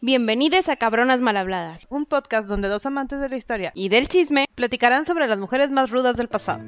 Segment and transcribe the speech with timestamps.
[0.00, 4.44] Bienvenidos a Cabronas Malhabladas un podcast donde dos amantes de la historia y del chisme.
[4.54, 6.62] platicarán sobre las mujeres más rudas del pasado.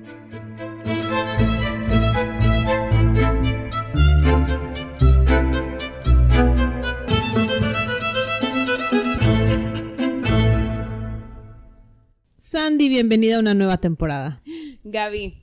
[12.37, 14.43] Sandy, bienvenida a una nueva temporada.
[14.83, 15.41] Gaby,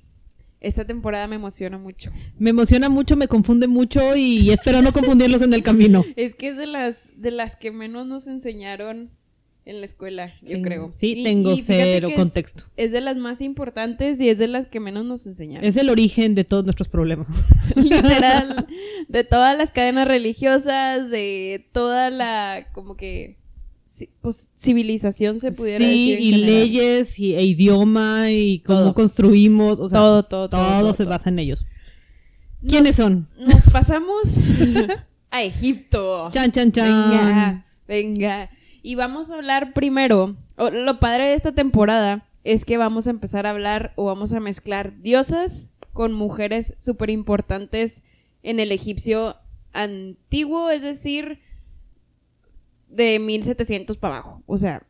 [0.68, 2.11] esta temporada me emociona mucho.
[2.38, 6.04] Me emociona mucho, me confunde mucho y espero no confundirlos en el camino.
[6.16, 9.11] Es que es de las, de las que menos nos enseñaron
[9.66, 10.94] en la escuela, yo Tengo- creo.
[10.95, 12.63] Sí, Y- tengo y cero que es- contexto.
[12.77, 15.66] Es, de las más importantes y es de las que menos nos enseñaron.
[15.66, 17.27] Es el origen de todos nuestros problemas.
[17.75, 18.67] Literal,
[19.09, 23.38] de todas las cadenas religiosas, de toda la, como que,
[24.22, 26.18] pues, civilización se pudiera sí, decir.
[26.18, 26.46] en y general.
[26.56, 28.94] leyes, y, e idioma, y cómo Todo.
[28.94, 29.80] construimos.
[29.80, 30.62] O sea, todo, todo, todo.
[30.62, 31.66] todo, todo, se basa en ellos.
[32.62, 33.28] Nos- ¿Quiénes son?
[33.40, 34.40] Nos pasamos
[35.32, 36.30] a Egipto.
[36.32, 37.10] Chan, chan, chan.
[37.10, 38.50] Venga, venga.
[38.84, 40.36] Y vamos a hablar primero.
[40.58, 44.39] lo padre de esta temporada es que vamos a empezar a hablar o vamos a
[44.39, 48.02] mezclar diosas con mujeres súper importantes
[48.44, 49.36] en el egipcio
[49.73, 51.39] antiguo, es decir,
[52.89, 54.43] de 1700 para abajo.
[54.45, 54.83] O sea,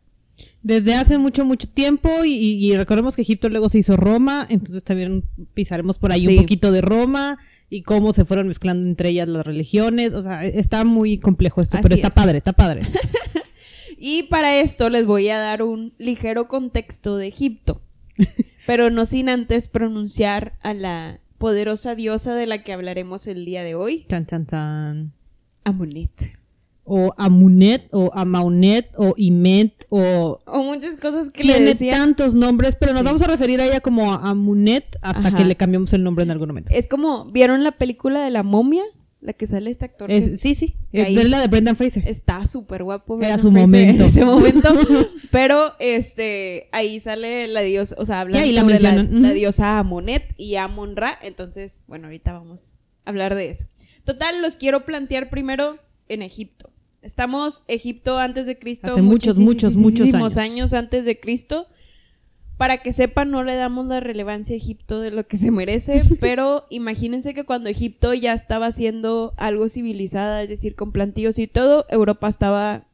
[0.62, 5.24] Desde hace mucho, mucho tiempo, y, recordemos que Egipto luego se hizo Roma, entonces también
[5.54, 6.36] pisaremos por ahí Sí.
[6.38, 10.14] un poquito de Roma y cómo se fueron mezclando entre ellas las religiones.
[10.14, 12.14] O sea, está muy complejo esto, pero está es.
[12.14, 12.82] padre, está padre.
[13.98, 17.82] y para esto les voy a dar un ligero contexto de Egipto,
[18.68, 23.64] pero no sin antes pronunciar a la poderosa diosa de la que hablaremos el día
[23.64, 25.14] de hoy, Chan, chan, chan.
[25.64, 26.37] Amunet.
[26.90, 30.40] O Amunet, o Amaunet, o Imet, o...
[30.46, 32.00] O muchas cosas que le Tiene decían.
[32.00, 33.06] tantos nombres, pero nos Sí.
[33.06, 35.38] vamos a referir a ella como a Amunet hasta Ajá.
[35.38, 36.72] que le cambiamos el nombre en algún momento.
[36.74, 38.84] Es como, ¿vieron la película de la momia?
[39.20, 40.12] La que sale este actor.
[40.12, 42.08] Es- sí, sí, es la de Brendan Fraser.
[42.08, 43.20] Está súper guapo.
[43.20, 44.04] Era su Fraser momento.
[44.04, 44.70] En ese momento.
[45.32, 49.32] Pero, este, ahí sale la diosa, o sea, hablan Y ahí la sobre la, la
[49.32, 51.18] diosa Amonet y Amon-Ra.
[51.24, 52.74] Entonces, bueno, ahorita vamos
[53.06, 53.66] a hablar de eso.
[54.06, 56.70] Total, los quiero plantear primero en Egipto.
[57.02, 58.92] Estamos Egipto antes de Cristo.
[58.92, 60.38] Hace muchos, muchos, muchos años.
[60.38, 61.68] años antes de Cristo.
[62.58, 66.02] Para que sepan, no le damos la relevancia a Egipto de lo que se merece,
[66.20, 71.46] pero imagínense que cuando Egipto ya estaba siendo algo civilizada, es decir, con plantíos y
[71.46, 72.86] todo, Europa estaba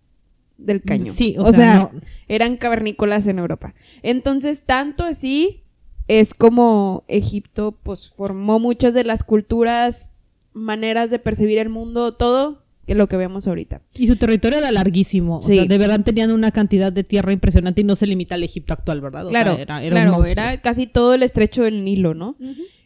[0.57, 1.13] del caño.
[1.13, 3.73] Sí, o, o, sea, sea, no- eran cavernícolas en Europa.
[4.01, 5.63] Entonces, tanto así
[6.09, 10.11] es como Egipto pues formó muchas de las culturas,
[10.51, 13.81] maneras de percibir el mundo, todo que lo que vemos ahorita.
[13.93, 15.37] Y su territorio era larguísimo.
[15.37, 15.55] O Sí.
[15.55, 18.73] sea, de verdad tenían una cantidad de tierra impresionante y no se limita al Egipto
[18.73, 19.27] actual, ¿verdad?
[19.27, 22.35] O sea, Claro, era, claro, era casi todo el estrecho del Nilo, ¿no?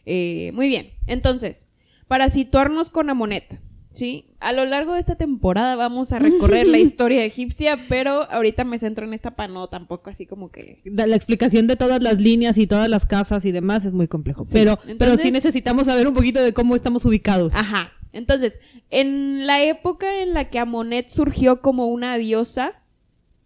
[0.06, 1.66] Eh, muy bien, entonces,
[2.06, 3.60] para situarnos con Amonet,
[3.92, 4.26] ¿sí?
[4.40, 8.78] A lo largo de esta temporada vamos a recorrer la historia egipcia, pero ahorita me
[8.78, 10.80] centro en esta para no tampoco así como que...
[10.84, 14.44] La, explicación de todas las líneas y todas las casas y demás es muy complejo.
[14.44, 17.54] Sí, Pero, pero sí necesitamos saber un poquito de cómo estamos ubicados.
[17.56, 18.58] Ajá, entonces,
[18.90, 22.82] en la época en la que Amonet surgió como una diosa,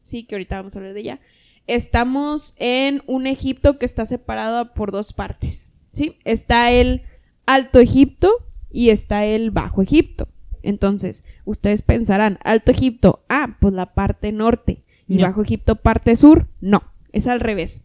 [0.04, 1.20] sí, que ahorita vamos a hablar de ella,
[1.66, 6.18] estamos en un Egipto que está separado por dos partes, ¿sí?
[6.24, 7.02] Está el
[7.46, 8.30] Alto Egipto
[8.70, 10.28] y está el Bajo Egipto.
[10.62, 15.26] Entonces, ustedes pensarán, Alto Egipto, ah, pues la parte norte, y No.
[15.26, 16.46] Bajo Egipto parte sur.
[16.60, 17.82] No, es al revés.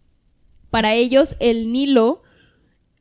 [0.69, 2.21] Para ellos, el Nilo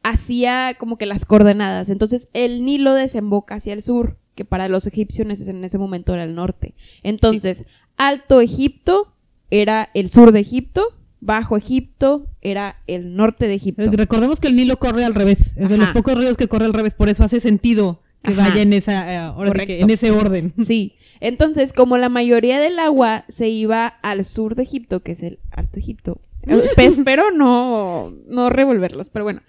[0.09, 1.91] hacía como que las coordenadas.
[1.91, 6.25] Entonces, el Nilo desemboca hacia el sur, que para los egipcios en ese momento era
[6.25, 6.75] el norte.
[7.03, 7.65] Entonces,
[7.97, 9.13] Alto Egipto
[9.51, 13.83] era el sur de Egipto, Bajo Egipto era el norte de Egipto.
[13.83, 15.55] Eh, Recordemos que el Nilo corre al revés.
[15.57, 16.95] Es de los pocos ríos que corre al revés.
[16.95, 18.51] Por eso hace sentido que Ajá.
[18.51, 19.85] vaya en esa, eh, ahora sí que Correcto.
[19.85, 20.53] en ese orden.
[20.65, 20.95] Sí.
[21.19, 25.39] Entonces, como la mayoría del agua se iba al sur de Egipto, que es el
[25.51, 29.41] Alto Egipto, eh, pues, espero no, no revolverlos, pero bueno,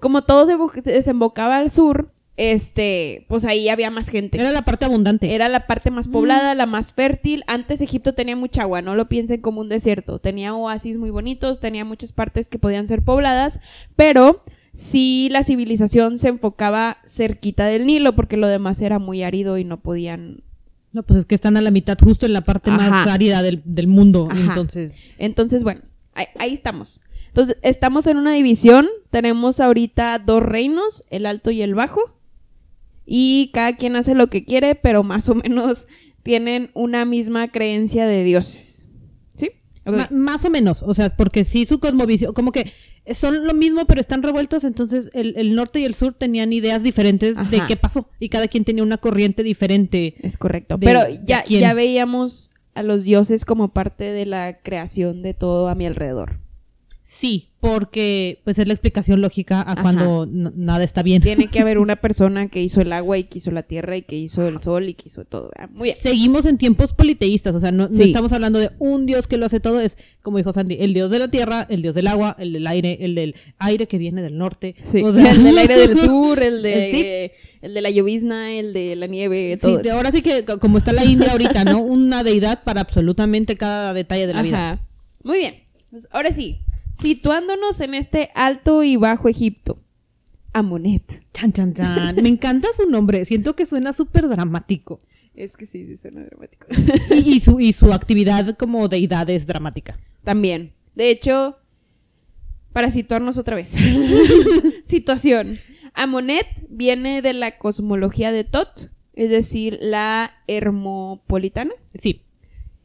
[0.00, 4.38] como todo se desembocaba al sur, este, pues ahí había más gente.
[4.38, 5.34] Era la parte abundante.
[5.34, 7.42] Era la parte más poblada, la más fértil.
[7.46, 10.18] Antes Egipto tenía mucha agua, no lo piensen como un desierto.
[10.18, 13.60] Tenía oasis muy bonitos, tenía muchas partes que podían ser pobladas,
[13.96, 14.44] pero
[14.74, 19.64] sí la civilización se enfocaba cerquita del Nilo porque lo demás era muy árido y
[19.64, 20.42] no podían
[20.92, 23.62] No, pues es que están a la mitad, justo en la parte más árida del,
[23.64, 24.28] del mundo.
[24.30, 24.40] Ajá.
[24.40, 25.80] Entonces, Entonces, bueno,
[26.12, 27.00] ahí, ahí estamos.
[27.36, 28.88] Entonces, estamos en una división.
[29.10, 32.00] Tenemos ahorita dos reinos, el alto y el bajo.
[33.04, 35.86] Y cada quien hace lo que quiere, pero más o menos
[36.22, 38.88] tienen una misma creencia de dioses.
[39.36, 39.50] ¿Sí?
[40.10, 40.82] Más o menos.
[40.82, 42.72] O sea, porque sí su cosmovisión, como que
[43.14, 44.64] son lo mismo, pero están revueltos.
[44.64, 48.08] Entonces, el, el norte y el sur tenían ideas diferentes de qué pasó.
[48.18, 50.14] Y cada quien tenía una corriente diferente.
[50.22, 50.78] Es correcto.
[50.78, 55.68] de- Pero ya, ya veíamos a los dioses como parte de la creación de todo
[55.68, 56.40] a mi alrededor.
[57.08, 59.82] Sí, porque pues es la explicación lógica a Ajá.
[59.82, 61.22] cuando nada está bien.
[61.22, 64.02] Tiene que haber una persona que hizo el agua y que hizo la tierra y
[64.02, 65.50] que hizo el sol y que hizo todo.
[65.56, 65.70] ¿verdad?
[65.72, 65.96] Muy bien.
[65.96, 68.02] Seguimos en tiempos politeístas, o sea, no, no Sí.
[68.02, 71.12] estamos hablando de un dios que lo hace todo, es como dijo Sandy, el dios
[71.12, 74.20] de la tierra, el dios del agua, el del aire, el del aire que viene
[74.20, 74.74] del norte.
[74.90, 77.46] Sí, o sea- el del aire del sur, el de, Sí.
[77.62, 79.92] el de la llovizna, el de la nieve, Sí, todo eso.
[79.92, 81.78] ahora sí que co- como está la India ahorita, ¿no?
[81.82, 84.70] Una deidad para absolutamente cada detalle de la vida.
[84.72, 84.82] Ajá.
[85.22, 85.54] Muy bien.
[85.88, 86.58] Pues ahora sí,
[86.98, 89.78] situándonos en este alto y bajo Egipto.
[90.52, 91.22] Amonet.
[91.32, 92.16] Chan, chan, chan.
[92.22, 95.00] Me encanta su nombre, siento que suena súper dramático.
[95.34, 96.66] Es que sí, sí suena dramático.
[97.10, 99.98] Y, y su, y su actividad como deidad es dramática.
[100.24, 100.72] También.
[100.94, 101.58] De hecho,
[102.72, 103.74] para situarnos otra vez.
[104.84, 105.58] Situación.
[105.92, 111.72] Amonet viene de la cosmología de Tot, es decir, la hermopolitana.
[111.98, 112.22] Sí,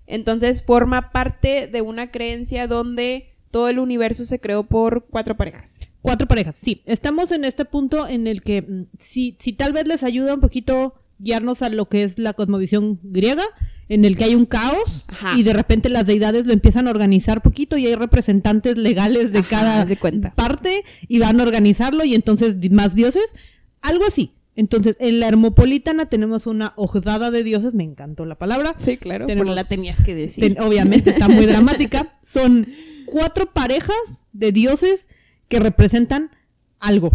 [0.08, 5.80] Entonces forma parte de una creencia donde todo el universo se creó por cuatro parejas.
[6.02, 6.82] Cuatro parejas, sí.
[6.86, 10.40] Estamos en este punto en el que mm, si, si tal vez les ayuda un
[10.42, 13.44] poquito guiarnos a lo que es la cosmovisión griega,
[13.90, 15.34] en el que hay un caos Ajá.
[15.38, 19.40] y de repente las deidades lo empiezan a organizar poquito y hay representantes legales de
[19.40, 20.34] Ajá, cada de cuenta.
[20.34, 23.36] parte y van a organizarlo y entonces más dioses,
[23.82, 24.32] algo así.
[24.56, 29.26] Entonces, en la Hermopolitana tenemos una ojada de dioses, me encantó la palabra, Sí, claro.
[29.26, 30.44] Tenemos- la tenías que decir.
[30.56, 32.18] Ten- obviamente está muy dramática.
[32.22, 32.68] Son
[33.12, 35.08] cuatro parejas de dioses
[35.50, 36.32] que representan
[36.80, 37.12] algo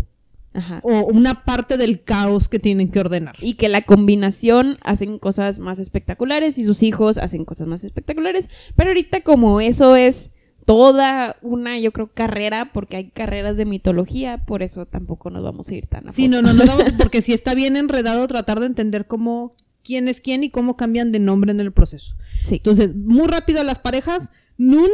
[0.53, 0.81] Ajá.
[0.83, 3.37] o una parte del caos que tienen que ordenar.
[3.41, 8.49] Y que la combinación hacen cosas más espectaculares y sus hijos hacen cosas más espectaculares.
[8.77, 10.31] Pero ahorita como eso es
[10.67, 15.69] toda una, yo creo, carrera, porque hay carreras de mitología, por eso tampoco nos vamos
[15.69, 18.61] a ir tan a Sí, no, no, no, no, porque sí está bien enredado tratar
[18.61, 22.17] de entender cómo quién es quién y cómo cambian de nombre en el proceso.
[22.45, 22.57] Sí.
[22.57, 24.91] Entonces, muy rápido las parejas, Nun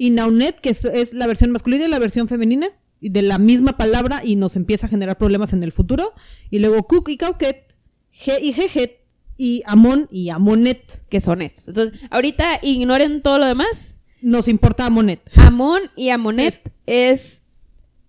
[0.00, 2.70] y Naunet, que es, es la versión masculina y la versión femenina,
[3.02, 6.14] y de la misma palabra y nos empieza a generar problemas en el futuro.
[6.48, 7.74] Y luego Cook y Cauquet,
[8.10, 9.02] G y Jejet,
[9.36, 11.02] y Amon y Amonet.
[11.10, 11.68] que son estos.
[11.68, 13.98] Entonces, ahorita ignoren todo lo demás.
[14.22, 15.20] Nos importa Amonet.
[15.36, 17.42] Amon y Amonet es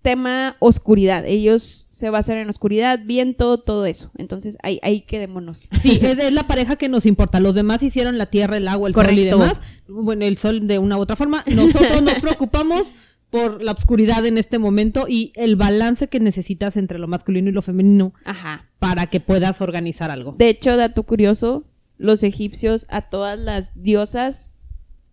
[0.02, 1.26] tema oscuridad.
[1.26, 4.12] Ellos se basan en oscuridad, viento, todo eso.
[4.18, 5.68] Entonces, ahí, ahí quedémonos.
[5.82, 7.40] Sí, es, es la pareja que nos importa.
[7.40, 9.62] Los demás hicieron la tierra, el agua, el sol y demás.
[9.88, 11.44] Bueno, el sol de una u otra forma.
[11.48, 12.92] Nosotros nos preocupamos
[13.30, 17.54] por la oscuridad en este momento y el balance que necesitas entre lo masculino y
[17.54, 18.70] lo femenino Ajá.
[18.78, 20.36] para que puedas organizar algo.
[20.38, 21.64] De hecho, dato curioso,
[21.98, 24.52] los egipcios a todas las diosas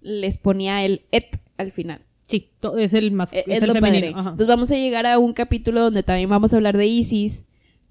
[0.00, 2.07] les ponía el et al final.
[2.28, 4.12] Sí, es el más Eh, es es el lo femenino.
[4.12, 4.30] padre.
[4.30, 7.44] Entonces vamos a llegar a un capítulo donde también vamos a hablar de Isis,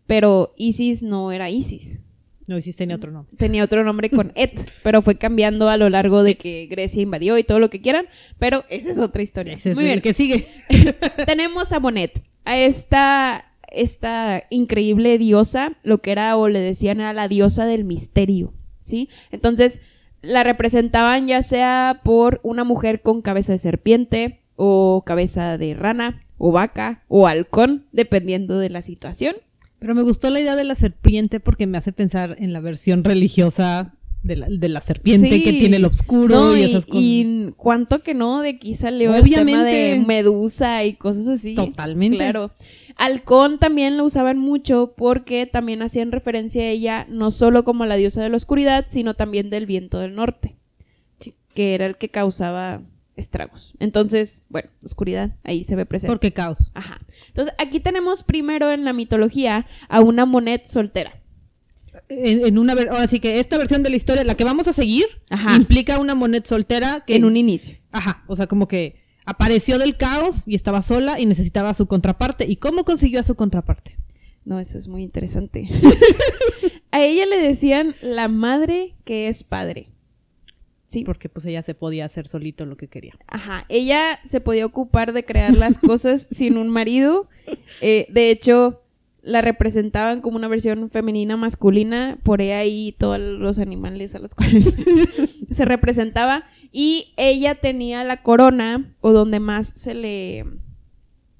[0.05, 1.99] pero Isis no era Isis.
[2.47, 3.35] No, sí tenía otro nombre.
[3.35, 7.37] Tenía otro nombre con et, pero fue cambiando a lo largo de que Grecia invadió
[7.37, 8.05] y todo lo que quieran,
[8.39, 9.55] pero esa es otra historia.
[9.55, 10.01] Ese Muy bien.
[10.01, 10.47] que sigue.
[11.25, 17.11] Tenemos a Monet, a esta, esta increíble diosa, lo que era o le decían era
[17.11, 19.09] la diosa del misterio, ¿sí?
[19.31, 19.81] Entonces
[20.27, 26.23] la representaban ya sea por una mujer con cabeza de serpiente o cabeza de rana
[26.37, 29.35] o vaca o halcón, dependiendo de la situación.
[29.79, 33.03] Pero me gustó la idea de la serpiente porque me hace pensar en la versión
[33.03, 35.43] religiosa de la, de la serpiente Sí.
[35.43, 37.01] que tiene el oscuro No, y, esas cosas.
[37.01, 39.69] y cuánto que no, de aquí salió el tema Obviamente.
[39.71, 41.55] de medusa y cosas así.
[41.55, 42.17] Totalmente.
[42.17, 42.51] Claro.
[42.97, 47.95] Halcón también lo usaban mucho porque también hacían referencia a ella no solo como la
[47.95, 50.55] diosa de la oscuridad, sino también del viento del norte,
[51.53, 52.81] que era el que causaba
[53.15, 53.73] estragos.
[53.79, 56.11] Entonces, bueno, oscuridad, ahí se ve presente.
[56.11, 56.71] Porque caos.
[56.73, 56.99] Ajá.
[57.29, 61.16] Entonces, aquí tenemos primero en la mitología a una Monet soltera.
[62.09, 64.73] En, en una ahora sí que esta versión de la historia, la que vamos a
[64.73, 65.55] seguir, Ajá.
[65.55, 67.77] implica una Monet soltera que En un inicio.
[67.91, 68.95] Ajá, o sea, como que
[69.25, 72.45] apareció del caos y estaba sola y necesitaba a su contraparte.
[72.47, 73.97] ¿Y cómo consiguió a su contraparte?
[74.45, 75.67] No, eso es muy interesante.
[76.91, 79.89] a ella le decían la madre que es padre.
[80.87, 81.03] Sí.
[81.03, 83.13] Porque pues ella se podía hacer solito lo que quería.
[83.27, 83.65] Ajá.
[83.67, 87.27] Ella se podía ocupar de crear las cosas sin un marido.
[87.81, 88.81] Eh, de hecho,
[89.27, 92.17] la representaban como una versión femenina masculina.
[92.23, 94.73] Por ahí todos los animales a los cuales
[95.51, 96.45] se representaba.
[96.71, 100.45] Y ella tenía la corona, o donde más se le.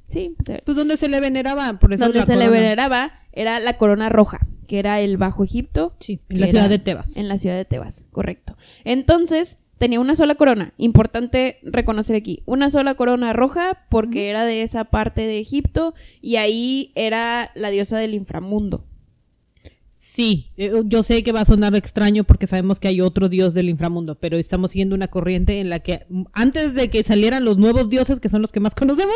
[0.10, 3.78] Sí, se- Pues donde se le veneraba, por eso donde se le veneraba era la
[3.78, 5.96] corona roja, que era el Bajo Egipto.
[6.00, 7.18] Sí, en la ciudad de Tebas.
[7.18, 8.58] En la ciudad de Tebas, correcto.
[8.86, 10.74] Entonces, tenía una sola corona.
[10.78, 12.42] Importante reconocer aquí.
[12.46, 17.70] Una sola corona roja porque era de esa parte de Egipto y ahí era la
[17.70, 18.84] diosa del inframundo.
[20.18, 23.54] Sí, eh, yo sé que va a sonar extraño porque sabemos que hay otro dios
[23.54, 27.46] del inframundo, pero estamos siguiendo una corriente en la que mm, antes de que salieran
[27.46, 29.16] los nuevos dioses, que son los que más conocemos,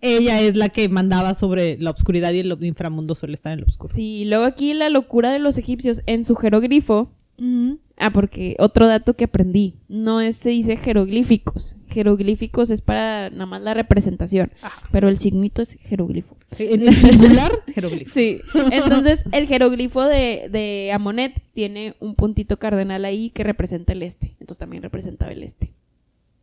[0.00, 3.66] ella es la que mandaba sobre la oscuridad y el inframundo suele estar en lo
[3.66, 3.92] oscuro.
[3.92, 7.10] Sí, luego aquí la locura de los egipcios en su jeroglifo.
[7.96, 11.76] Ah, porque otro dato que aprendí, no es, se dice jeroglíficos.
[11.88, 14.52] Jeroglíficos es para nada más la representación,
[14.92, 16.36] pero el signito es jeroglifo.
[16.58, 18.12] En el singular, jeroglifo.
[18.14, 24.02] Sí, entonces el jeroglifo de, de Amonet tiene un puntito cardenal ahí que representa el
[24.02, 25.72] este, entonces también representaba el este.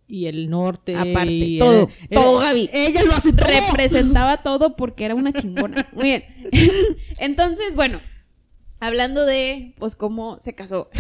[0.08, 0.96] Y el norte.
[0.96, 2.70] Aparte, y todo, el- todo, el- Gaby.
[2.72, 3.48] Ella lo hace todo.
[3.50, 5.90] representaba todo porque era una chingona.
[5.92, 6.24] Muy bien.
[7.20, 8.00] Entonces, bueno,
[8.80, 10.90] hablando de, pues, cómo se casó.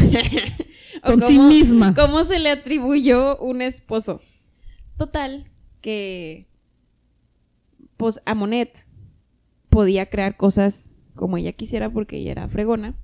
[1.04, 1.94] O Con sí misma.
[1.94, 4.20] Cómo se le atribuyó un esposo.
[4.98, 6.48] Total, que,
[7.98, 8.86] pues, Amonet
[9.70, 12.96] podía crear cosas como ella quisiera porque ella era fregona.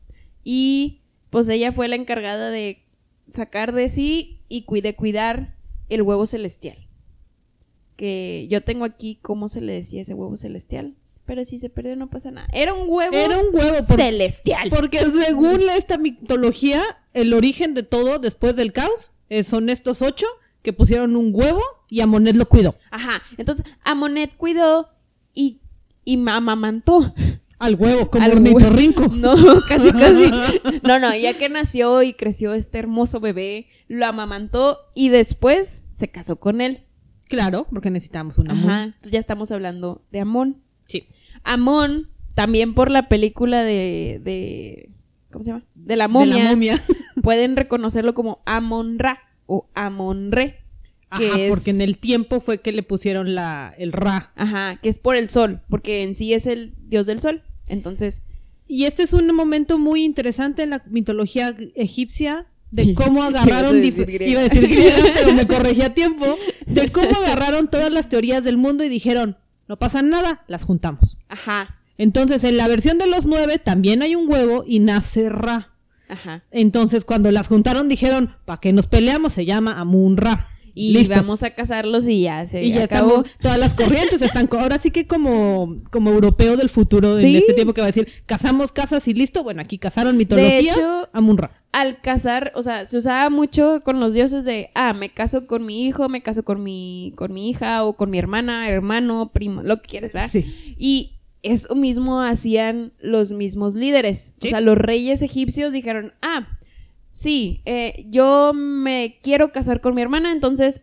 [0.43, 2.83] Y, pues, ella fue la encargada de
[3.29, 5.55] sacar de sí y de cuidar
[5.89, 6.87] el huevo celestial
[7.95, 10.95] que yo tengo aquí cómo se le decía ese huevo celestial.
[11.25, 12.47] Pero si se perdió no pasa nada.
[12.51, 13.85] Era un huevo Era un huevo.
[13.87, 14.69] por- celestial.
[14.69, 16.81] porque según esta mitología,
[17.13, 20.25] el origen de todo después del caos eh, son estos ocho
[20.61, 22.75] que pusieron un huevo y Amonet lo cuidó.
[22.91, 23.21] Ajá.
[23.37, 24.89] Entonces, Amonet cuidó
[25.33, 25.59] y,
[26.05, 26.17] y.
[27.59, 29.07] Al huevo, como al ornitorrinco.
[29.13, 29.35] No,
[29.67, 30.31] casi, casi.
[30.83, 36.09] No, no, ya que nació y creció este hermoso bebé, lo amamantó y después se
[36.09, 36.83] casó con él.
[37.29, 38.83] Claro, porque necesitamos una mu- Ajá.
[38.83, 40.61] Entonces ya estamos hablando de Amón.
[40.93, 41.07] Sí.
[41.43, 44.89] Amón, también por la película de, de
[45.31, 45.65] ¿cómo se llama?
[45.75, 46.35] De la momia.
[46.35, 46.81] De la momia.
[47.23, 50.59] pueden reconocerlo como Amon-Ra o Amon-Re.
[51.17, 54.31] Que Ajá, es, porque en el tiempo fue que le pusieron la, el Ra.
[54.35, 57.43] Ajá, que es por el sol, porque en sí es el dios del sol.
[57.67, 58.21] Entonces,
[58.67, 64.39] Y este es un momento muy interesante en la mitología egipcia de cómo agarraron iba
[64.39, 68.57] a decir griega, pero me corregí a tiempo de cómo agarraron todas las teorías del
[68.57, 71.17] mundo y dijeron no pasa nada las juntamos.
[71.29, 75.69] Ajá, entonces en la versión de los nueve también hay un huevo y nace Ra.
[76.09, 76.43] Ajá.
[76.51, 81.13] entonces cuando las juntaron dijeron para qué nos peleamos se llama Amun Ra Y Listo.
[81.15, 83.17] vamos a casarlos y ya se y ya acabó.
[83.23, 87.53] estamos, todas las corrientes están, ahora sí que como, como europeo del futuro, en este
[87.53, 91.51] tiempo que va a decir, casamos casas y listo, bueno, aquí casaron mitología, hecho- Amun-Ra.
[91.73, 95.65] Al casar, o sea, se usaba mucho con los dioses de, ah, me caso con
[95.65, 99.61] mi hijo, me caso con mi, con mi hija o con mi hermana, hermano, primo,
[99.63, 100.29] lo que quieres, ¿verdad?
[100.31, 100.75] Sí.
[100.77, 104.33] Y eso mismo hacían los mismos líderes.
[104.41, 104.47] Sí.
[104.47, 106.47] O sea, los reyes egipcios dijeron, ah,
[107.13, 110.81] sí, eh, yo me quiero casar con mi hermana, entonces,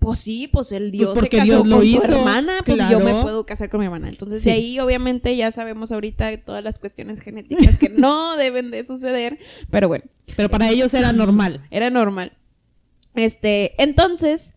[0.00, 2.78] pues sí, pues el dios se porque casó Dios lo con hizo, su hermana, pues
[2.90, 4.08] yo me puedo casar con mi hermana.
[4.08, 4.48] Entonces, Sí.
[4.50, 9.38] de ahí obviamente ya sabemos ahorita todas las cuestiones genéticas que no deben de suceder,
[9.70, 10.04] pero bueno,
[10.36, 11.64] Pero para ellos era normal.
[11.70, 12.32] era normal.
[13.14, 14.54] Este, entonces,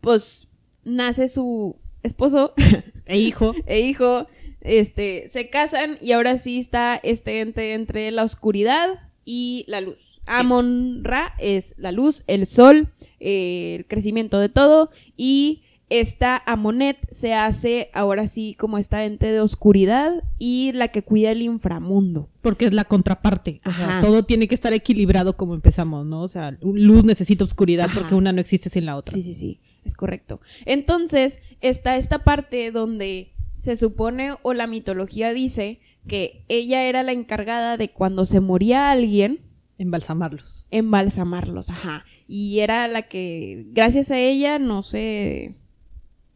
[0.00, 0.48] pues
[0.84, 2.52] nace su esposo
[3.06, 4.26] E hijo, e hijo,
[4.60, 8.88] este, se casan y ahora sí está este ente entre la oscuridad
[9.24, 10.11] y la luz.
[10.26, 12.88] Amon Ra es la luz, el sol,
[13.20, 19.30] eh, el crecimiento de todo y esta Amonet se hace ahora sí como esta ente
[19.30, 22.30] de oscuridad y la que cuida el inframundo.
[22.40, 23.60] porque es la contraparte.
[23.66, 26.22] O sea, todo tiene que estar equilibrado como empezamos, ¿no?
[26.22, 28.00] O sea, luz necesita oscuridad Ajá.
[28.00, 29.12] porque una no existe sin la otra.
[29.12, 30.40] Sí, sí, sí, es correcto.
[30.64, 37.12] Entonces, está esta parte donde se supone o la mitología dice que ella era la
[37.12, 39.40] encargada de cuando se moría alguien,
[39.82, 40.66] Embalsamarlos.
[40.70, 42.04] embalsamarlos, ajá.
[42.28, 45.54] Y era la que, gracias a ella, no se,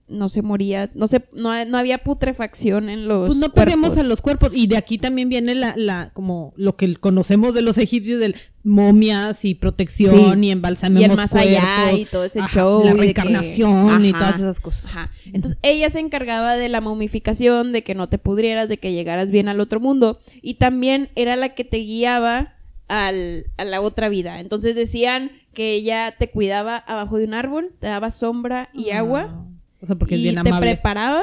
[0.09, 4.03] no se moría, no se, no, no había putrefacción en los Pues no perdíamos a
[4.03, 4.51] los cuerpos.
[4.55, 8.37] Y de aquí también viene la, la, como lo que conocemos de los egipcios, del
[8.63, 10.49] momias y protección Sí.
[10.49, 12.85] y embalsamemos y el más allá y todo ese Ajá, show.
[12.85, 14.85] La que- reencarnación y todas esas cosas.
[14.87, 15.11] Ajá.
[15.25, 19.31] Entonces ella se encargaba de la momificación, de que no te pudrieras, de que llegaras
[19.31, 20.19] bien al otro mundo.
[20.43, 22.55] Y también era la que te guiaba
[22.89, 24.41] al, a la otra vida.
[24.41, 29.29] Entonces decían que ella te cuidaba abajo de un árbol, te daba sombra y agua.
[29.31, 29.45] Ah,
[29.83, 30.73] O sea, porque es y bien te amable.
[30.73, 31.23] preparaba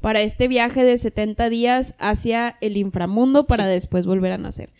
[0.00, 4.70] para este viaje de 70 días hacia el inframundo para después volver a nacer.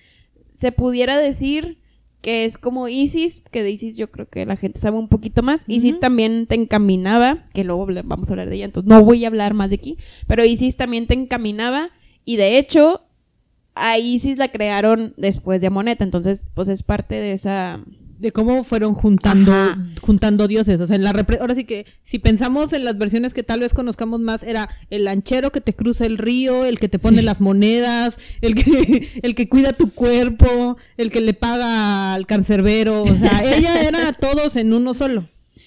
[0.52, 1.78] Se pudiera decir
[2.22, 5.42] que es como Isis, que de Isis yo creo que la gente sabe un poquito
[5.42, 5.62] más.
[5.66, 9.28] Isis también te encaminaba, que luego vamos a hablar de ella, entonces no voy a
[9.28, 9.96] hablar más de aquí,
[10.26, 11.90] pero Isis también te encaminaba
[12.26, 13.02] y de hecho
[13.80, 17.80] a Isis la crearon después de Amoneta, entonces pues es parte de esa
[18.18, 19.78] de cómo fueron juntando Ajá.
[20.02, 23.32] juntando dioses, o sea, en la repre- ahora sí que si pensamos en las versiones
[23.32, 26.90] que tal vez conozcamos más era el lanchero que te cruza el río, el que
[26.90, 32.12] te pone las monedas, el que el que cuida tu cuerpo, el que le paga
[32.12, 35.26] al cancerbero, o sea, ella era todos en uno solo.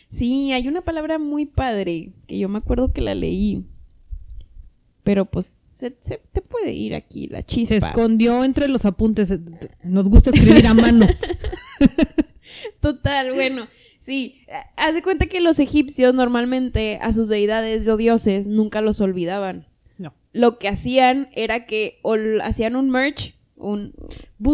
[0.10, 3.66] Sí, hay una palabra muy padre que yo me acuerdo que la leí.
[5.04, 5.54] Pero pues
[5.90, 7.76] se, se te puede ir aquí la Se chispa.
[7.76, 9.32] escondió entre los apuntes.
[9.32, 9.40] eh,
[9.84, 11.08] Nos gusta escribir a mano.
[12.80, 13.68] Total, bueno.
[14.00, 18.82] Sí, a- haz de cuenta que los egipcios normalmente a sus deidades o dioses nunca
[18.82, 19.66] los olvidaban.
[19.98, 20.14] No.
[20.34, 23.94] Lo que hacían era que o hacían un merch, un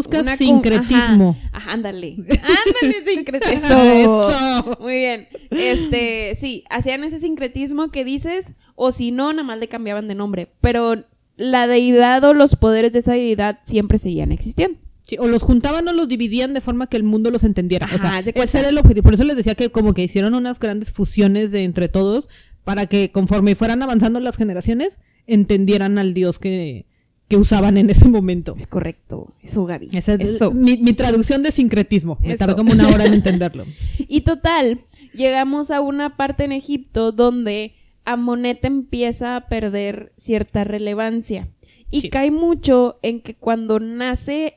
[0.10, 1.36] con- sincretismo.
[1.52, 2.16] Ajá, ajá, ándale.
[2.18, 3.68] Ándale, sincretismo.
[3.68, 4.78] Eso.
[4.80, 5.28] Muy bien.
[5.50, 10.14] Este, sí, hacían ese sincretismo que dices, o si no, nada más le cambiaban de
[10.16, 10.48] nombre.
[10.62, 11.06] Pero
[11.40, 14.78] la deidad o los poderes de esa deidad siempre seguían existiendo.
[15.08, 17.88] Sí, o los juntaban o los dividían de forma que el mundo los entendiera.
[17.92, 18.44] o Ajá, sea, cuenta.
[18.44, 19.06] ese era el objetivo.
[19.06, 22.28] Por eso les decía que como que hicieron unas grandes fusiones de entre todos
[22.64, 26.86] para que conforme fueran avanzando las generaciones, entendieran al dios que,
[27.30, 28.54] que usaban en ese momento.
[28.58, 29.34] Es correcto.
[29.42, 29.90] Eso, Gaby.
[29.94, 30.52] Esa es Eso.
[30.52, 32.20] Mi, mi traducción de sincretismo.
[32.22, 33.66] Me tardó como una hora en entenderlo.
[33.98, 34.82] Y total,
[35.14, 37.74] llegamos a una parte en Egipto donde
[38.12, 41.50] Amonet empieza a perder cierta relevancia.
[41.92, 42.10] Y Sí.
[42.10, 44.56] cae mucho en que cuando nace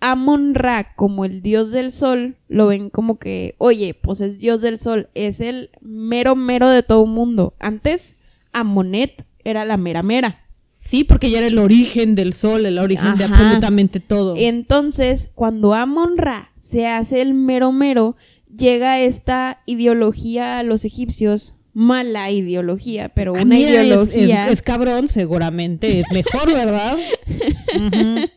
[0.00, 4.60] Amon Ra como el dios del sol, lo ven como que, oye, pues es dios
[4.60, 7.54] del sol, es el mero mero de todo mundo.
[7.58, 8.16] Antes,
[8.52, 10.40] Amonet era la mera mera.
[10.76, 14.34] Sí, porque ya era el origen del sol, el origen de absolutamente todo.
[14.36, 18.16] Entonces, cuando Amon Ra se hace el mero mero,
[18.54, 24.62] llega esta ideología a los egipcios, mala ideología, pero Ah, una mira, ideología, Es, es
[24.62, 26.96] cabrón, seguramente es mejor, ¿verdad?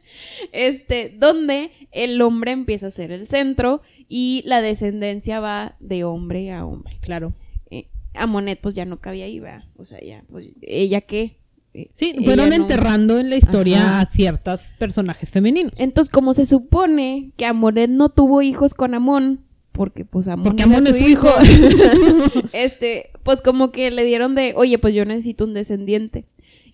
[0.51, 6.51] Este, donde el hombre empieza a ser el centro y la descendencia va de hombre
[6.51, 6.97] a hombre.
[7.01, 7.33] Claro.
[7.69, 9.65] Eh, Amonet pues ya no cabía ahí, ¿verdad?
[9.77, 11.37] O sea, ya, pues, ¿ella qué?
[11.73, 14.01] Eh, Sí, ella fueron no- enterrando en la historia Ajá.
[14.01, 15.73] a ciertos personajes femeninos.
[15.77, 19.41] Entonces, como se supone que Amonet no tuvo hijos con Amón,
[19.77, 21.29] porque pues Amón, Porque era Amón su es su hijo.
[22.51, 26.25] este, pues como que le dieron de, oye, pues yo necesito un descendiente.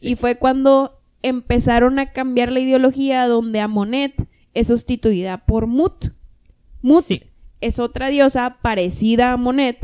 [0.01, 6.07] Y fue cuando empezaron a cambiar la ideología donde Amonet es sustituida por Mut.
[6.81, 7.23] Mut Sí.
[7.61, 9.77] es otra diosa parecida a Amonet,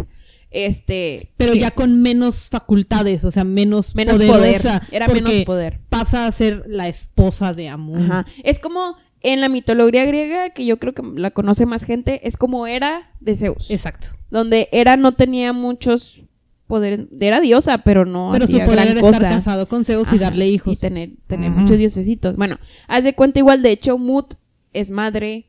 [0.51, 5.21] este, Pero que- ya con menos facultades, o sea, menos, menos poder, poderosa, era porque
[5.21, 5.79] menos poder.
[5.89, 8.03] Pasa a ser la esposa de Amón.
[8.11, 8.25] Ajá.
[8.43, 12.37] Es como en la mitología griega, que yo creo que la conoce más gente, es
[12.37, 13.69] como era de Zeus.
[13.71, 14.09] Exacto.
[14.31, 16.21] donde Hera no tenía muchos
[16.67, 19.15] poderes, era diosa, pero no Pero su hacía poder gran era cosa.
[19.17, 20.77] estar casado con Zeus y darle hijos.
[20.77, 22.35] Y tener, tener muchos diosesitos.
[22.35, 24.35] Bueno, haz de cuenta igual, de hecho, Mut
[24.71, 25.47] es madre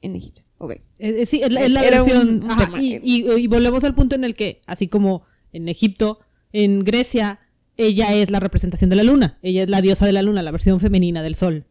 [0.00, 0.42] en Egipto.
[0.58, 0.70] Ok.
[0.72, 2.44] Eh, eh, sí, es la, es la Era un- versión.
[2.44, 2.80] un ajá, tema.
[2.82, 6.20] y, y- y volvemos al punto en el que, así como en Egipto,
[6.52, 7.40] en Grecia,
[7.76, 9.38] ella es la representación de la luna.
[9.42, 11.64] Ella es la diosa de la luna, la versión femenina del sol.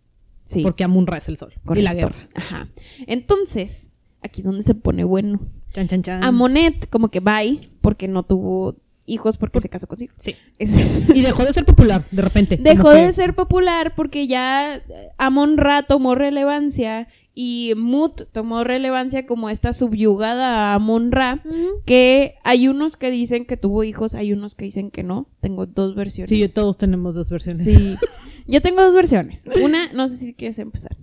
[0.50, 0.64] Sí.
[0.64, 1.54] Porque Amun-Ra es el sol.
[1.76, 2.16] Y la guerra.
[2.34, 2.70] Ajá.
[3.06, 3.90] Entonces,
[4.22, 5.40] aquí es donde se pone bueno.
[5.74, 6.24] Chan, chan, chan.
[6.24, 10.16] Amonet, como que bye, porque no tuvo hijos porque se casó con su hijo.
[10.20, 10.36] Sí.
[10.58, 10.72] Es-
[11.16, 12.58] Y dejó de ser popular, de repente.
[12.58, 14.84] Dejó que- de ser popular porque ya eh,
[15.18, 21.42] Amon Ra tomó relevancia y Mut tomó relevancia como esta subyugada a Amon Ra,
[21.86, 25.28] que hay unos que dicen que tuvo hijos, hay unos que dicen que no.
[25.40, 26.30] Tengo dos versiones.
[26.30, 27.64] Sí, todos tenemos dos versiones.
[27.64, 27.96] Sí.
[28.50, 29.44] Yo tengo dos versiones.
[29.62, 30.98] Una, no sé si quieres empezar.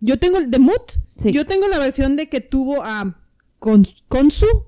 [0.00, 0.92] Yo tengo el de Mut.
[1.16, 1.32] Sí.
[1.32, 3.20] Yo tengo la versión de que tuvo a
[3.58, 4.66] Konsu,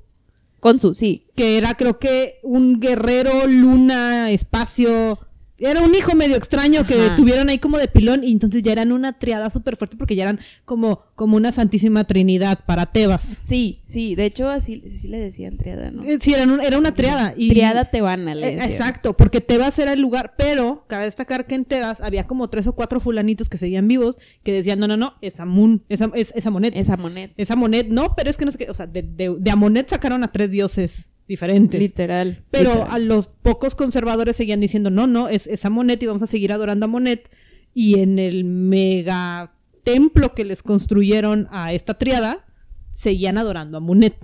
[0.60, 1.26] Con su, sí.
[1.36, 5.18] que era creo que un guerrero, luna, espacio.
[5.64, 7.16] Era un hijo medio extraño que Ajá.
[7.16, 10.24] tuvieron ahí como de pilón y entonces ya eran una triada súper fuerte porque ya
[10.24, 13.24] eran como, como una santísima trinidad para Tebas.
[13.44, 14.14] Sí, sí.
[14.14, 16.02] De hecho, así, sí le decían triada, ¿no?
[16.04, 17.34] Eh, Sí, eran un- era una triada.
[17.36, 18.70] Y, Triada tebana, le Eh, decían.
[18.70, 22.66] Exacto, porque Tebas era el lugar, pero cabe destacar que en Tebas había como tres
[22.66, 26.32] o cuatro fulanitos que seguían vivos que decían, no, no, no, es Amun, es, es,
[26.34, 26.76] es Amonet.
[26.76, 27.32] Esa moneda.
[27.36, 29.88] Es Amonet, no, pero es que no sé qué, o sea, de, de, de Amonet
[29.88, 31.80] sacaron a tres dioses diferentes.
[31.80, 32.42] Literal.
[32.50, 32.90] pero literal.
[32.90, 36.52] a los pocos conservadores seguían diciendo, no, no, es, es Amonet y vamos a seguir
[36.52, 37.30] adorando a Amonet.
[37.74, 42.44] Y en el mega templo que les construyeron a esta triada,
[42.92, 44.16] seguían adorando a Amonet.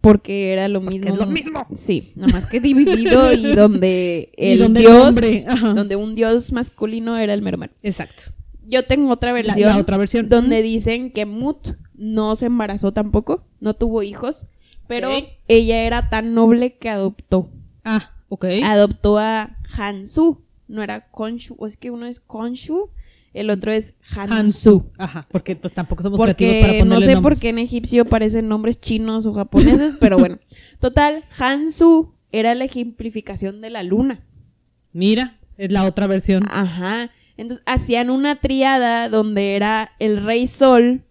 [0.00, 1.12] Porque era lo Porque mismo.
[1.12, 1.66] es lo mismo.
[1.74, 5.14] Sí, nada más que dividido y donde Y el donde dios,
[5.74, 7.58] donde un dios masculino era el mero.
[7.82, 8.32] Exacto.
[8.66, 10.28] Yo tengo otra versión la otra versión.
[10.28, 14.46] donde dicen que Mut no se embarazó tampoco, no tuvo hijos,
[14.90, 15.10] pero
[15.46, 17.48] ella era tan noble que adoptó.
[17.84, 18.44] Ah, ok.
[18.64, 22.90] Adoptó a Hansu, no era Konshu, o es que uno es Konshu,
[23.32, 24.34] el otro es Hansu.
[24.34, 24.90] Hansu.
[24.98, 28.48] Ajá, porque pues tampoco somos creativos para Porque no sé por qué en egipcio parecen
[28.48, 30.40] nombres chinos o japoneses, pero bueno.
[30.80, 34.24] Total, Hansu era la ejemplificación de la luna.
[34.92, 36.44] Mira, es la otra versión.
[36.50, 37.10] Ajá.
[37.36, 41.04] Entonces hacían una triada donde era el rey sol,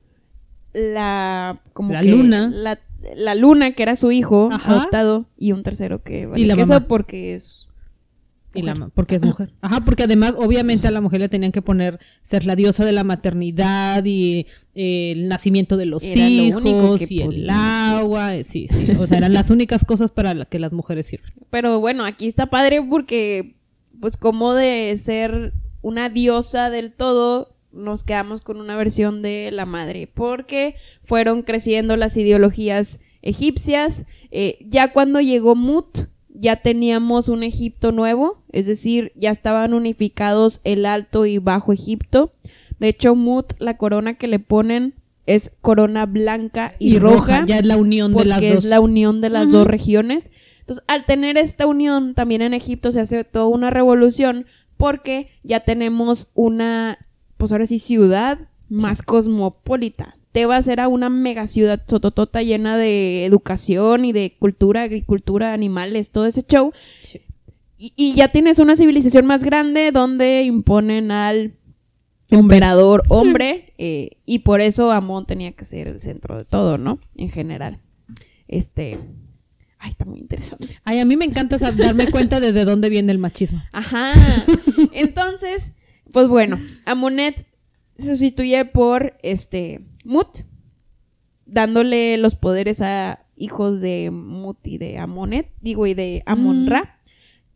[0.73, 2.49] la como La que luna.
[2.53, 2.79] la,
[3.15, 4.71] la luna que era su hijo Ajá.
[4.79, 6.87] adoptado y un tercero que vale Y la queso mamá.
[6.87, 7.67] porque es
[8.53, 9.51] Y la porque es mujer.
[9.61, 12.91] Ajá, porque además, obviamente, a la mujer le tenían que poner ser la diosa de
[12.91, 17.49] la maternidad y eh, el nacimiento de los Era lo único hijos que y el
[17.49, 18.35] agua.
[18.35, 18.87] eh, Sí, sí.
[18.99, 21.31] O sea, eran las únicas cosas para las que las mujeres sirven.
[21.51, 23.55] Pero bueno, aquí está padre porque,
[23.99, 29.65] pues, como de ser una diosa del todo, nos quedamos con una versión de la
[29.65, 30.09] madre.
[30.13, 34.05] Porque fueron creciendo las ideologías egipcias.
[34.31, 38.43] Eh, ya cuando llegó Mut, ya teníamos un Egipto nuevo.
[38.51, 42.33] Es decir, ya estaban unificados el Alto y Bajo Egipto.
[42.79, 47.65] De hecho, Mut, la corona que le ponen es corona blanca y, roja Ya es
[47.65, 48.65] la unión de porque las es dos.
[48.65, 50.31] la unión de las dos regiones.
[50.61, 54.45] Entonces, al tener esta unión, también en Egipto se hace toda una revolución
[54.77, 57.08] porque ya tenemos una,
[57.39, 60.17] pues ahora sí, ciudad más cosmopolita.
[60.33, 66.25] Tebas era una mega ciudad sototota llena de educación y de cultura, agricultura, animales, todo
[66.27, 66.73] ese show.
[67.01, 67.21] Sí.
[67.77, 71.53] Y, y ya tienes una civilización más grande donde imponen al
[72.29, 72.57] Hombre.
[72.57, 76.99] emperador hombre eh, y por eso Amón tenía que ser el centro de todo, ¿no?
[77.15, 77.79] En general.
[78.49, 78.99] Este...
[79.81, 80.67] Ay, está muy interesante.
[80.83, 83.63] Ay, a mí me encanta darme cuenta desde dónde viene el machismo.
[83.71, 84.11] Ajá.
[84.91, 85.71] Entonces,
[86.11, 87.47] pues bueno, Amonet
[87.97, 90.39] se sustituye por este Mut,
[91.45, 96.99] dándole los poderes a hijos de Mut y de Amonet, digo, y de Amon-Ra.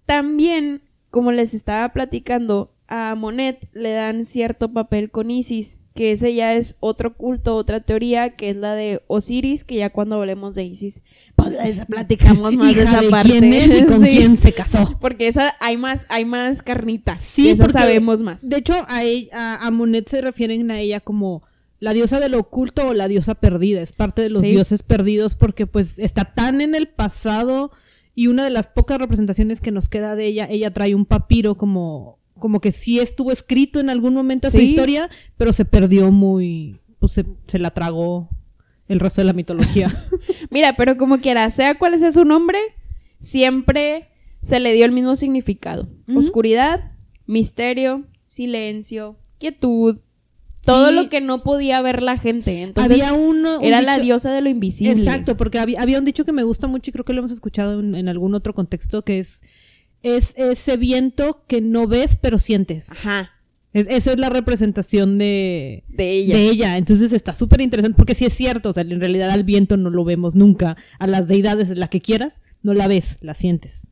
[0.06, 6.34] También, como les estaba platicando, a Amonet le dan cierto papel con Isis, que ese
[6.34, 10.56] ya es otro culto, otra teoría, que es la de Osiris, que ya cuando hablemos
[10.56, 11.02] de Isis,
[11.36, 13.30] pues platicamos más de esa de parte.
[13.30, 14.10] quién es y con Sí.
[14.18, 14.98] quién se casó.
[15.02, 17.22] Porque esa hay más, hay más carnitas.
[17.22, 18.48] Sí, esa porque- sabemos más.
[18.48, 21.44] De hecho, a, ella- a, a Monet se refieren a ella como
[21.80, 23.82] la diosa del oculto o la diosa perdida.
[23.82, 24.52] Es parte de los Sí.
[24.52, 27.72] dioses perdidos porque pues está tan en el pasado
[28.16, 31.56] y una de las pocas representaciones que nos queda de ella, ella trae un papiro
[31.58, 34.66] como, como que sí estuvo escrito en algún momento esa Sí.
[34.66, 38.30] historia, pero se perdió muy, pues se, se la tragó
[38.94, 39.94] el resto de la mitología.
[40.50, 42.60] Mira, pero como quiera, sea cual sea su nombre,
[43.20, 44.08] siempre
[44.42, 45.88] se le dio el mismo significado.
[46.16, 46.92] Oscuridad,
[47.26, 50.00] misterio, silencio, quietud.
[50.66, 50.96] Todo Sí.
[50.96, 52.62] lo que no podía ver la gente.
[52.62, 55.04] Entonces, había uno, un era la diosa de lo invisible.
[55.04, 57.32] Exacto, porque había, había un dicho que me gusta mucho y creo que lo hemos
[57.32, 59.42] escuchado en, en algún otro contexto, que es,
[60.04, 62.92] es ese viento que no ves pero sientes.
[62.92, 63.32] Ajá.
[63.74, 66.36] Es- esa es la representación de, De ella.
[66.38, 66.78] de ella.
[66.78, 69.90] Entonces está súper interesante porque sí es cierto, o sea, en realidad al viento no
[69.90, 73.88] lo vemos nunca, a las deidades, la que quieras, no la ves, la sientes.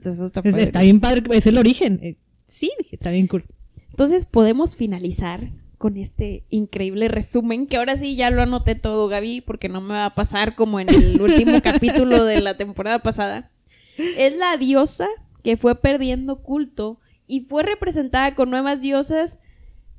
[0.00, 2.00] Eso está Es- está bien padre, es el origen.
[2.02, 2.16] Eh,
[2.48, 3.44] sí, está bien cool.
[3.90, 9.42] Entonces podemos finalizar con este increíble resumen, que ahora sí ya lo anoté todo, Gaby,
[9.42, 13.50] porque no me va a pasar como en el último capítulo de la temporada pasada.
[13.98, 15.06] Es la diosa
[15.42, 19.38] que fue perdiendo culto y fue representada con nuevas diosas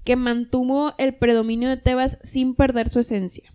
[0.04, 3.54] que mantuvo el predominio de Tebas sin perder su esencia.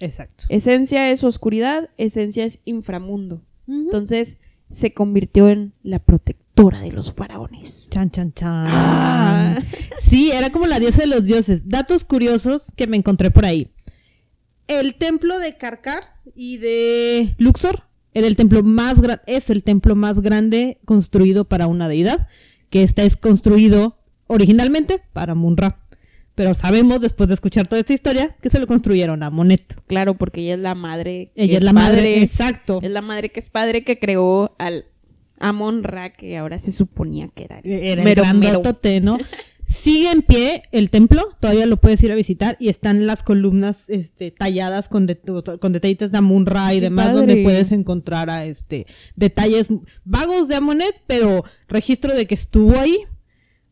[0.00, 0.44] Exacto.
[0.48, 3.42] Esencia es oscuridad, esencia es inframundo.
[3.66, 4.38] Entonces
[4.70, 7.88] se convirtió en la protectora de los faraones.
[7.90, 8.66] Chan, chan, chan.
[8.68, 9.62] Ah.
[10.00, 11.68] Sí, era como la diosa de los dioses.
[11.68, 13.72] Datos curiosos que me encontré por ahí.
[14.68, 16.04] El templo de Karkar
[16.34, 21.88] y de Luxor era el templo más es el templo más grande construido para una
[21.88, 22.28] deidad,
[22.70, 25.80] que este es construido originalmente para Munra.
[26.34, 29.80] Pero sabemos, después de escuchar toda esta historia, que se lo construyeron a Monet.
[29.88, 31.32] Claro, porque ella es la madre.
[31.34, 32.78] que Ella es la madre, exacto.
[32.80, 34.84] Es la madre que es padre que creó al
[35.40, 38.62] Amon Ra, que ahora se suponía que era el Era el mero,
[39.02, 39.18] ¿no?
[39.68, 43.84] Sigue en pie el templo, todavía lo puedes ir a visitar y están las columnas
[43.88, 45.20] este, talladas con, det-
[45.60, 47.18] con detallitos de Amun-Ra y Qué demás padre.
[47.18, 49.68] donde puedes encontrar a este detalles
[50.04, 52.96] vagos de Amonet, pero registro de que estuvo ahí.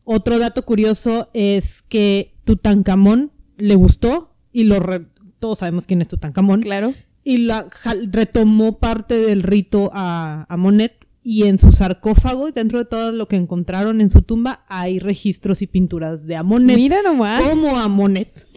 [0.03, 5.07] Otro dato curioso es que Tutankamón le gustó y lo re-
[5.39, 6.93] todos sabemos quién es Tutankamón Claro.
[7.23, 7.67] y la,
[8.11, 13.27] retomó parte del rito a, a Monet y en su sarcófago, dentro de todo lo
[13.27, 17.43] que encontraron en su tumba, hay registros y pinturas de Amonet Mira nomás.
[17.43, 18.47] como Amonet.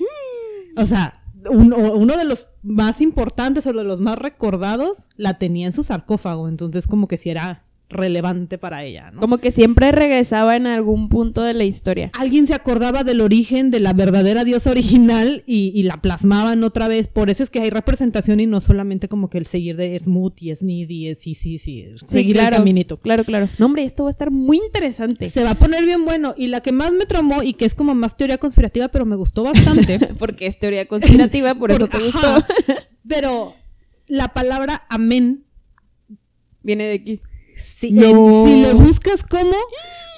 [0.77, 5.67] O sea, uno, uno de los más importantes o de los más recordados la tenía
[5.67, 9.21] en su sarcófago, entonces como que si era relevante para ella, ¿no?
[9.21, 12.11] Como que siempre regresaba en algún punto de la historia.
[12.19, 16.89] Alguien se acordaba del origen de la verdadera diosa original y, y la plasmaban otra
[16.89, 17.09] vez.
[17.09, 20.41] Por eso es que hay representación y no solamente como que el seguir de Smooth
[20.41, 22.99] y Snid y es sí, sí, sí, seguir claro, el caminito.
[23.01, 23.49] Claro, claro.
[23.59, 25.29] No, hombre, esto va a estar muy interesante.
[25.29, 26.35] Se va a poner bien bueno.
[26.37, 29.17] Y la que más me tramó y que es como más teoría conspirativa, pero me
[29.17, 29.99] gustó bastante.
[30.19, 32.27] Porque es teoría conspirativa, por eso te Por- gustó.
[32.27, 32.47] ajá.
[33.09, 33.55] Pero
[34.07, 35.45] la palabra amén,
[36.63, 37.21] Viene de aquí.
[37.63, 38.45] Si, No.
[38.47, 39.55] en- si le buscas cómo,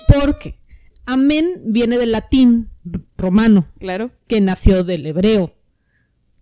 [0.08, 0.58] porque
[1.06, 2.70] amén viene del latín
[3.16, 4.10] romano, Claro.
[4.26, 5.54] que nació del hebreo,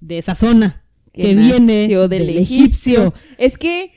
[0.00, 3.12] de esa zona, que, viene del, egipcio.
[3.36, 3.92] Es que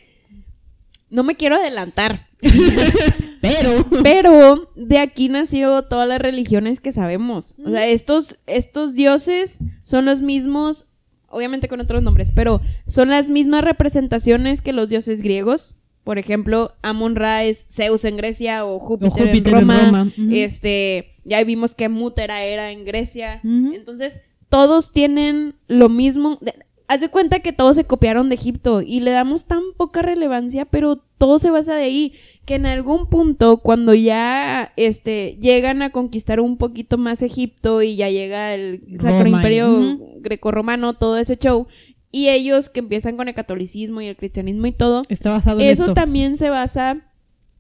[1.10, 2.28] no me quiero adelantar,
[3.42, 7.56] Pero pero de aquí nació todas las religiones que sabemos.
[7.66, 10.88] O sea, estos, estos dioses son los mismos,
[11.28, 15.78] obviamente con otros nombres, pero son las mismas representaciones que los dioses griegos.
[16.04, 20.12] Por ejemplo, Amon-Ra es Zeus en Grecia o Júpiter, Júpiter en en Roma.
[20.32, 23.40] Este, ya vimos que Mútera era en Grecia.
[23.44, 26.40] Entonces, todos tienen lo mismo.
[26.88, 30.66] Haz de cuenta que todos se copiaron de Egipto y le damos tan poca relevancia,
[30.66, 32.14] pero todo se basa de ahí.
[32.46, 37.96] Que en algún punto, cuando ya este, llegan a conquistar un poquito más Egipto y
[37.96, 40.20] ya llega el Sacro Roma, Imperio ujú.
[40.20, 41.68] Grecorromano, todo ese show,
[42.14, 45.66] y ellos que empiezan con el catolicismo y el cristianismo y todo, está basado en
[45.66, 45.94] eso esto.
[45.96, 47.02] también se basa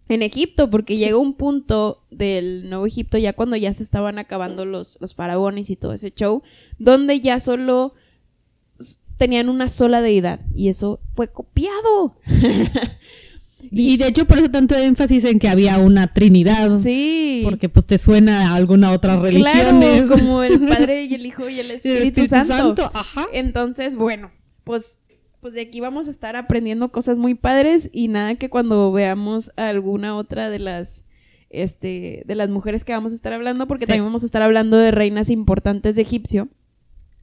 [0.10, 4.64] en Egipto, porque llega un punto del Nuevo Egipto, ya cuando ya se estaban acabando
[4.64, 6.44] los, los faraones y todo ese show,
[6.78, 7.96] donde ya solo
[9.18, 12.16] tenían una sola deidad, y eso fue copiado.
[13.72, 16.78] Y de hecho por eso tanto énfasis en que había una trinidad.
[16.80, 17.42] Sí.
[17.46, 19.80] Porque pues te suena a alguna otra religión.
[19.80, 22.92] Claro, como el Padre y el Hijo y el Espíritu, Santo.
[22.94, 23.26] Ajá.
[23.32, 24.32] Entonces, bueno,
[24.64, 25.00] pues,
[25.42, 29.52] pues de aquí vamos a estar aprendiendo cosas muy padres y nada que cuando veamos
[29.58, 31.04] a alguna otra de las
[31.50, 33.90] este de las mujeres que vamos a estar hablando, porque Sí.
[33.90, 36.48] también vamos a estar hablando de reinas importantes de Egipcio.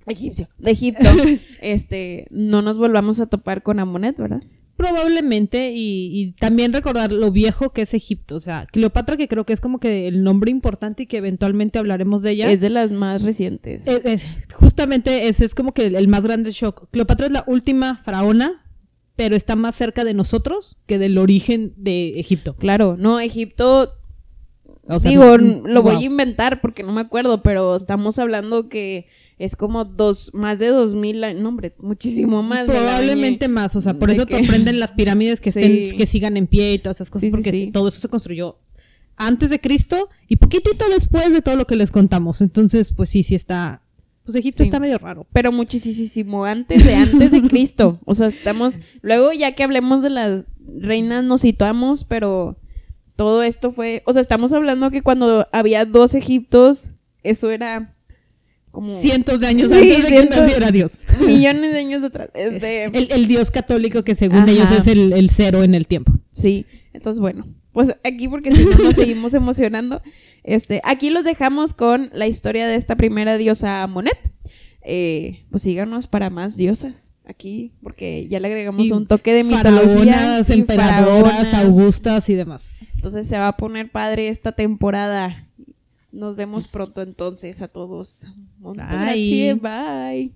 [0.06, 1.02] Egipcio, de Egipto.
[1.60, 4.42] este, no nos volvamos a topar con Amonet, ¿verdad?
[4.80, 8.34] Probablemente, y, y también recordar lo viejo que es Egipto.
[8.36, 11.78] O sea, Cleopatra, que creo que es como que el nombre importante y que eventualmente
[11.78, 12.50] hablaremos de ella.
[12.50, 13.86] Es de las más recientes.
[13.86, 16.88] Es- es- justamente ese es como que el, el más grande shock.
[16.90, 18.64] Cleopatra es la última faraona,
[19.16, 22.56] pero está más cerca de nosotros que del origen de Egipto.
[22.56, 23.92] Claro, no, Egipto
[24.88, 28.68] O sea, Digo, no- lo voy a inventar porque no me acuerdo, pero estamos hablando
[28.68, 29.06] que
[29.40, 32.66] es como dos, más de dos mil, no hombre, muchísimo más.
[32.66, 34.36] Probablemente más, o sea, por ¿De eso qué?
[34.36, 35.60] sorprenden las pirámides que Sí.
[35.60, 37.70] estén, que sigan en pie y todas esas cosas, sí, porque sí.
[37.72, 38.58] todo eso se construyó
[39.16, 42.40] antes de Cristo y poquitito después de todo lo que les contamos.
[42.40, 43.82] Entonces, pues sí, sí está,
[44.24, 44.68] pues Egipto Sí.
[44.68, 45.26] está medio raro.
[45.32, 47.98] Pero muchísimo antes de antes de Cristo.
[48.04, 48.78] O sea, estamos.
[49.02, 50.44] Luego, ya que hablemos de las
[50.78, 52.56] reinas, nos situamos, pero
[53.16, 54.02] todo esto fue.
[54.06, 56.90] O sea, estamos hablando que cuando había dos Egiptos,
[57.22, 57.94] eso era
[58.70, 61.02] como Cientos de años Sí, antes de que cientos- naciera Dios.
[61.26, 62.28] millones de años atrás.
[62.34, 64.50] Este, El, el Dios católico que según Ajá.
[64.52, 66.12] ellos es el, el cero en el tiempo.
[66.32, 70.02] Sí, entonces bueno, pues aquí porque si no nos seguimos emocionando,
[70.44, 74.18] este, aquí los dejamos con la historia de esta primera diosa Monet.
[74.82, 79.44] Eh, pues síganos para más diosas aquí, porque ya le agregamos Y un toque de
[79.44, 80.14] mitología.
[80.14, 81.54] Faraonas, emperadoras, faraonas.
[81.64, 82.78] augustas y demás.
[82.94, 85.46] Entonces se va a poner padre esta temporada.
[86.12, 88.28] Nos vemos pronto entonces a todos.
[88.58, 89.54] Bye.
[89.54, 90.34] Bye.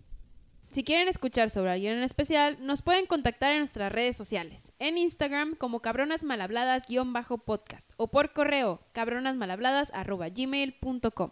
[0.70, 4.72] Si quieren escuchar sobre alguien en especial, nos pueden contactar en nuestras redes sociales.
[4.80, 11.30] En Instagram como cabronasmalhabladas-podcast o por correo cabronasmalhabladas.gmail.com.